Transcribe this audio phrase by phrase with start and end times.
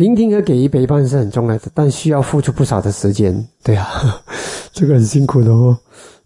[0.00, 3.46] 聆听和给予陪伴是很重要的，但需要付出不少的时间。
[3.62, 3.86] 对啊，
[4.72, 5.76] 这个很辛苦的哦。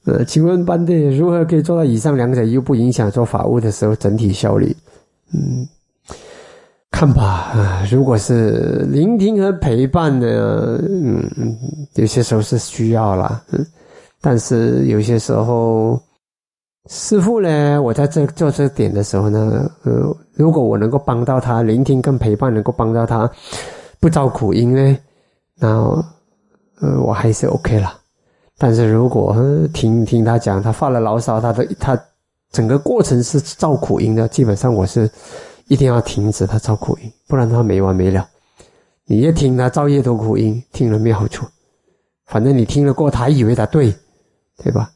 [0.05, 4.77] 呃，请问班队如何可以做到以上两者又不影响做法务的时候整体效率？
[5.33, 5.67] 嗯，
[6.93, 11.29] 看吧，如果是聆听和陪伴呢，嗯，
[11.95, 13.67] 有些时候是需要啦，嗯，
[14.21, 16.01] 但是有些时候。
[16.91, 17.81] 师傅呢？
[17.81, 23.31] 我在这做这点的时候呢，呃，如果我能够帮到他，聆听跟陪伴能够帮到他，
[23.99, 24.99] 不遭苦因呢，
[25.57, 25.69] 那
[26.83, 27.95] 呃，我还是 OK 了。
[28.59, 29.35] 但是如果
[29.73, 31.99] 听听他讲，他发了牢骚，他的他
[32.53, 35.11] 整个过程是造苦因的，基本上我是
[35.69, 38.29] 一定要停止他造苦因，不然他没完没了。
[39.07, 41.47] 你越听他造越多苦因，听了没好处。
[42.27, 43.91] 反正你听了过，他以为他对，
[44.63, 44.91] 对吧？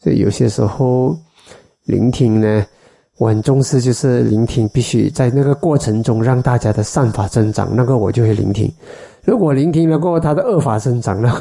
[0.00, 1.16] 所以有些时候。
[1.90, 2.64] 聆听呢，
[3.18, 8.72] 我很重视，就是聆听必须在那个过程中让大家的善法增长，那个我就会聆听。
[9.24, 11.36] 如果聆听了过后他的恶法增长了，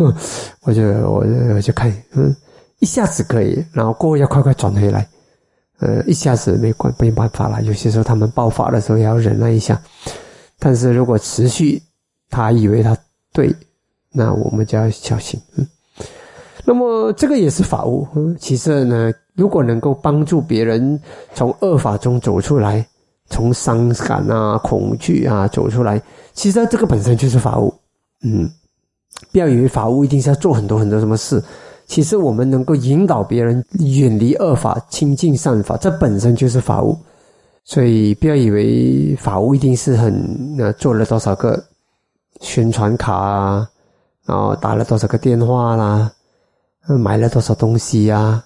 [0.64, 1.24] 我就我
[1.56, 2.36] 我就看，嗯，
[2.80, 5.08] 一下子可以，然后过后要快快转回来，
[5.80, 7.62] 呃，一下子没关没办法了。
[7.62, 9.80] 有些时候他们爆发的时候也要忍耐一下，
[10.58, 11.82] 但是如果持续，
[12.30, 12.98] 他以为他
[13.32, 13.54] 对，
[14.12, 15.66] 那我们就要小心，嗯。
[16.66, 19.14] 那么这个也是法务，嗯，其实呢。
[19.40, 21.00] 如果能够帮助别人
[21.34, 22.86] 从恶法中走出来，
[23.30, 26.02] 从伤感啊、恐惧啊走出来，
[26.34, 27.74] 其实这个本身就是法务。
[28.22, 28.52] 嗯，
[29.32, 31.42] 不要以为法务一定是要做很多很多什么事，
[31.88, 36.98] 其实我们能够引导别人远离恶法、亲近善法，这本身就是法务。
[37.64, 41.64] 所以不要以为法务一定是很做了多少个
[42.42, 43.70] 宣传卡啊，
[44.26, 46.12] 然后打了多少个电话啦，
[46.88, 48.44] 买了多少东西呀。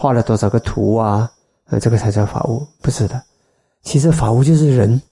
[0.00, 1.28] 画了多少个图啊？
[1.70, 3.20] 呃，这个才叫法务，不是的。
[3.82, 5.02] 其实法务就是人，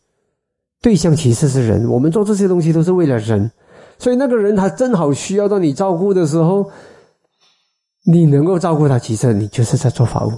[0.80, 1.90] 对象其实是人。
[1.90, 3.50] 我们做这些东西都是为了人，
[3.98, 6.70] 所以那个人他正好需要到你照顾的时候，
[8.04, 10.30] 你能够照顾他，其实你就是在做法务。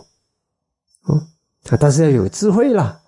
[1.05, 1.21] 哦，
[1.69, 2.99] 啊，但是要有智慧啦。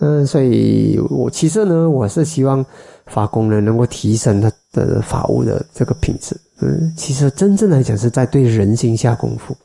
[0.00, 2.62] 嗯，所以我其实呢，我是希望
[3.06, 6.38] 法工人能够提升他的法务的这个品质。
[6.60, 9.56] 嗯，其实真正来讲是在对人心下功夫。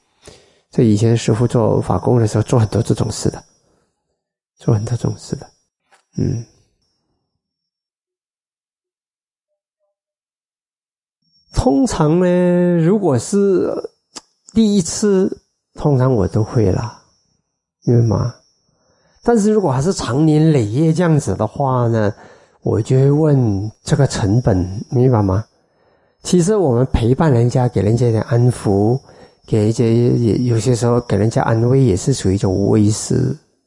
[0.71, 3.43] 这以前师傅做法工的时候，做很多这种事的，
[4.55, 5.45] 做很多这种事的，
[6.17, 6.45] 嗯。
[11.53, 13.69] 通常呢，如果是
[14.53, 15.43] 第一次，
[15.73, 17.03] 通常我都会啦，
[17.83, 18.33] 因为嘛。
[19.21, 22.11] 但是如果还是长年累月这样子的话呢，
[22.61, 24.57] 我就会问这个成本，
[24.89, 25.45] 明白吗？
[26.23, 28.97] 其实我们陪伴人家，给人家一点安抚。
[29.51, 33.17] 给一些也有些时候给人家安慰也是属于一种威势，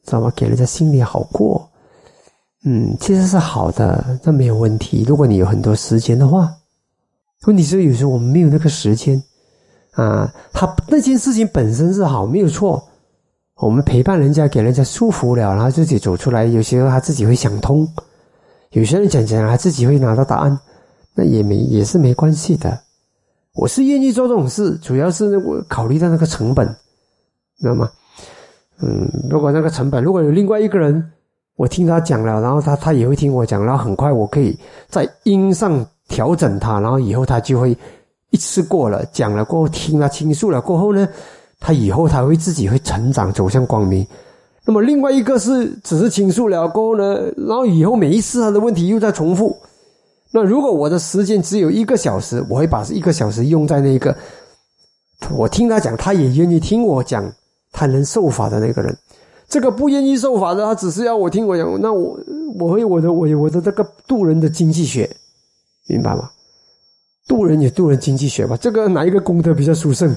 [0.03, 0.33] 知道吗？
[0.35, 1.69] 给人家心里好过，
[2.65, 5.05] 嗯，其实是好的，那没有问题。
[5.07, 6.51] 如果你有很多时间的话，
[7.45, 9.21] 问题是有时候我们没有那个时间
[9.91, 10.33] 啊。
[10.51, 12.83] 他那件事情本身是好，没有错。
[13.57, 16.45] 我们陪伴人家，给人家舒服了，然后自己走出来。
[16.45, 17.87] 有些时候他自己会想通，
[18.71, 20.59] 有些人讲讲他自己会拿到答案，
[21.13, 22.81] 那也没也是没关系的。
[23.55, 26.67] 我是愿意做这种事，主要是我考虑到那个成本，
[27.57, 27.89] 知道吗？
[28.81, 31.11] 嗯，如果那个成本，如果有另外一个人，
[31.55, 34.57] 我听他讲了，然后他他也会听我讲，然后很快我可以
[34.89, 37.75] 在音上调整他，然后以后他就会
[38.31, 41.07] 一次过了讲了过后，听他倾诉了过后呢，
[41.61, 44.05] 他以后他会自己会成长走向光明。
[44.65, 49.55] 那么另外一个是只是倾诉了过后呢，然后以后每一次他的问题又在重复。
[50.31, 54.15] 那如果我的时间只有一个小时，我会把一个小时用在那个
[55.31, 57.31] 我听他讲，他也愿意听我讲，
[57.71, 58.97] 他能受法的那个人。
[59.47, 62.19] 这个不愿意受法的，他只是要我听我讲，那我
[62.59, 65.09] 我会我的我我的这个渡人的经济学，
[65.87, 66.29] 明白吗？
[67.27, 70.15] 渡人也渡人经济学吧，这个哪一个功德比较殊胜，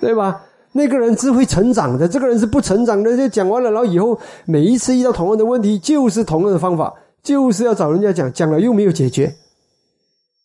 [0.00, 0.42] 对吧？
[0.72, 3.16] 那个人是会成长的，这个人是不成长的。
[3.16, 6.92] 就讲完了，然后以后每一次遇到同样的问题，就是同样的方法。
[7.26, 9.34] 就是要找人家讲，讲了又没有解决，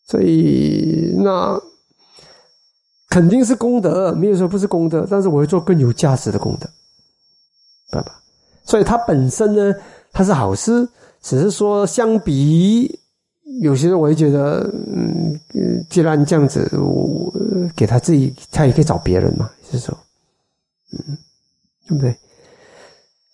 [0.08, 1.62] 所以那
[3.08, 6.68] 肯定是功德，没有说不是功德，但是我会做更有价值的功德，
[7.92, 8.12] 爸爸。
[8.64, 9.76] 所以它本身呢，
[10.12, 10.90] 它是好事，
[11.22, 13.00] 只是说相比
[13.62, 15.40] 有些人，我会觉得，嗯，
[15.88, 17.32] 既然这样子，我
[17.76, 19.96] 给他自己，他也可以找别人嘛，是说，
[20.94, 21.16] 嗯，
[21.88, 22.18] 对不对？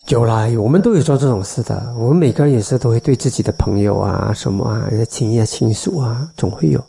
[0.07, 1.93] 有啦，我们都有做这种事的。
[1.97, 6.81] 我们每个人也是都会对自己的朋友啊、什么啊、亲戚啊、亲属啊，总会有。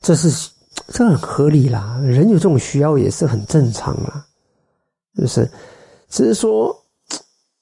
[0.00, 0.50] 这是
[0.88, 4.26] 这很合理啦，人有这种需要也是很正常啦，
[5.16, 5.48] 就是？
[6.10, 6.74] 只是说，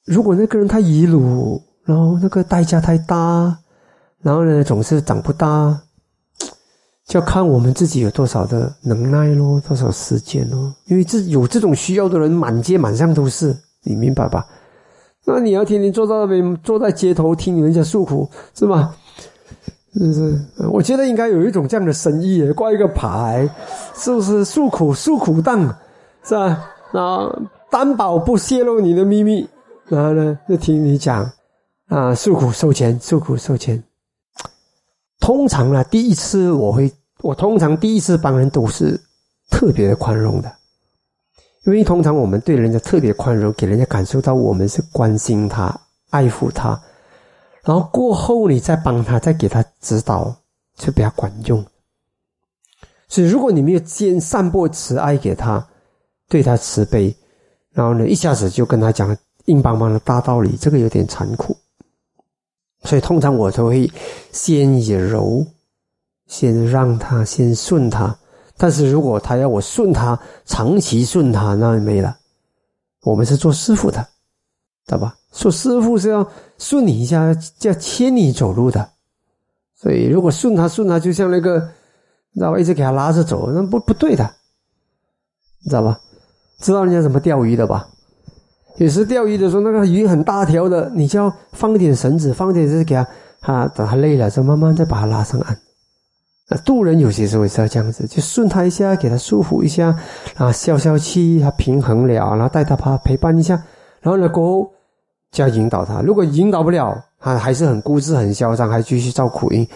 [0.07, 3.59] 如果那个人他遗辱，然后那个代价太大，
[4.23, 5.79] 然后呢，总是长不大，
[7.07, 10.75] 就要看我们自己有多少的能耐咯，多少时间咯。
[10.87, 14.47] 因为这有这种需要的人，满街满巷都是，你明白吧？
[15.25, 18.95] 那你要天天坐在那边，坐在街头听人家诉苦，是吧？
[19.95, 20.41] 是不是？
[20.73, 23.49] 我觉得应该有一种这样的生意，挂一个牌，
[23.95, 24.45] 是不是？
[24.45, 25.61] 诉苦诉苦档，
[26.25, 26.65] 是吧？
[26.93, 29.49] 啊，担保不泄露你的秘密，
[29.87, 31.31] 然后呢，就听你讲
[31.89, 33.83] 啊，诉苦收钱，诉苦收钱。
[35.21, 36.91] 通常呢，第一次我会，
[37.21, 38.99] 我通常第一次帮人都是
[39.51, 40.51] 特别的宽容的。
[41.65, 45.81] 因为通常我们对人家特别宽容，给人家感受到我们是关心他、
[46.11, 46.81] 爱护他，
[47.63, 50.35] 然后过后你再帮他、再给他指导，
[50.77, 51.65] 就比较管用。
[53.07, 55.65] 所以，如果你没有先散播慈爱给他，
[56.29, 57.15] 对他慈悲，
[57.71, 61.57] 然后呢一下子就跟他讲硬邦邦的大道理，这个有点残酷。
[62.85, 63.89] 所以，通常我都会
[64.33, 65.47] 先以柔，
[66.27, 68.19] 先让他，先顺他。
[68.63, 72.17] 但是如果他要我顺他，长期顺他，那没了。
[73.03, 74.01] 我们是做师傅的，
[74.87, 75.17] 知道吧？
[75.33, 76.25] 做师傅是要
[76.59, 78.89] 顺你一下，叫牵你走路的。
[79.75, 81.59] 所以如果顺他顺他，就像那个，
[82.35, 82.59] 知道吧？
[82.61, 84.31] 一直给他拉着走，那不不对的，
[85.65, 85.99] 知道吧？
[86.61, 87.89] 知道人家怎么钓鱼的吧？
[88.77, 93.09] 有时钓鱼的时候，那个鱼很大条的，你就要放点绳子，放点是给他，
[93.41, 95.59] 他等他累了，再慢慢再把他拉上岸。
[96.59, 99.97] 渡人有些时候也是要这样子，就顺他一下，给他束缚一下，
[100.37, 103.55] 啊，消消气，他平衡了，然后带他陪陪伴一下，
[104.01, 104.71] 然后呢过后
[105.31, 106.01] 就要引导他。
[106.03, 109.67] 如果引导不了，他还是很固执、很嚣张，还继续造苦因，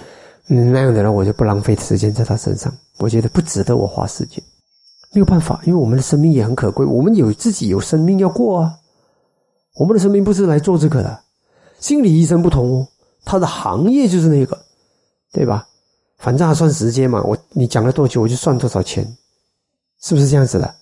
[0.46, 4.42] 那样的人我就不浪费时间在他身上，我觉得不值得我花时间。
[5.12, 8.72] 没有办法，因为我们的生命也很可贵，我们有自己有生命要过啊。
[9.78, 11.18] 我们的生命不是来做这个的。
[11.78, 12.88] 心理医生不同哦，
[13.24, 14.58] 他的行业就是那个，
[15.32, 15.66] 对吧？
[16.18, 19.04] 反正还算时间嘛，我你讲了多久，我就算多少钱，
[20.00, 20.74] 是不是这样子的？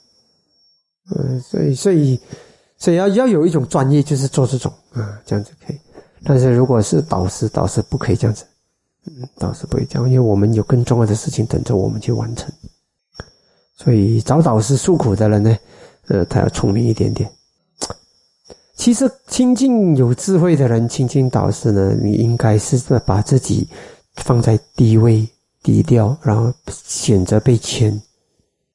[1.14, 2.20] 嗯，所以所以
[2.78, 5.78] 所以要要有一种专业，就是做这种啊，这样子可以。
[6.24, 8.44] 但是如果是导师，导师不可以这样子，
[9.06, 12.50] 嗯，导师不会这样，因为我们有更重要的事情等着我们去完成。
[13.76, 15.58] 所以找导师诉苦的人呢，
[16.06, 17.28] 呃，他要聪明一点点。
[18.76, 23.68] 其实亲近有智慧的人，亲近导师呢，你应该是把自己。
[24.16, 25.28] 放在低位、
[25.62, 28.00] 低调，然后选择被牵。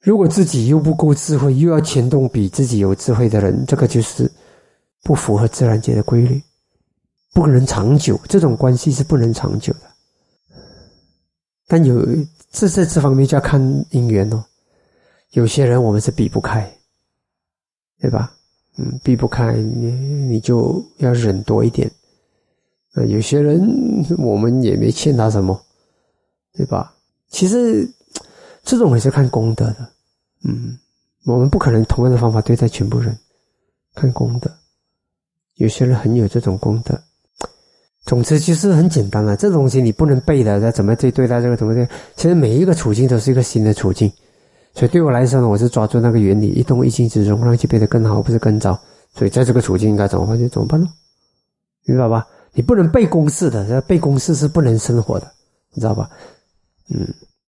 [0.02, 4.32] 如果自己又不够智慧，又要牵动比自己有智慧的人，这个就是
[5.04, 6.42] 不符合自然界的规律，
[7.34, 8.20] 不能长久。
[8.28, 9.82] 这种关系是不能长久的。
[11.68, 12.06] 但有
[12.52, 13.62] 这在这方面就要看
[13.92, 14.44] 姻缘哦。
[15.32, 16.68] 有些人我们是避不开，
[18.00, 18.34] 对吧？
[18.78, 21.92] 嗯，避不开，你你就要忍多一点。
[22.96, 23.62] 呃，有些人
[24.18, 25.60] 我们也没欠他什么，
[26.54, 26.94] 对吧？
[27.30, 27.88] 其实
[28.64, 29.90] 这种也是看功德的，
[30.44, 30.78] 嗯，
[31.26, 33.16] 我们不可能同样的方法对待全部人，
[33.94, 34.52] 看功德。
[35.56, 37.00] 有些人很有这种功德，
[38.06, 39.36] 总之就是很简单了。
[39.36, 41.88] 这东西你不能背的，那怎么去对待这个怎么对？
[42.16, 44.12] 其实每一个处境都是一个新的处境，
[44.74, 48.80] 所以对我来说呢，我是抓住那个原理，一动一静之中，让其变得更好，不是更糟。
[49.14, 50.88] 所以在这个处境应该怎么办就怎么办咯，
[51.86, 52.26] 明白吧？
[52.60, 55.32] 你不能背公式的，背公式是不能生活的，
[55.72, 56.10] 你知道吧？
[56.90, 57.08] 嗯。